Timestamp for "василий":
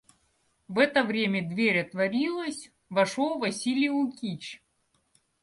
3.37-3.91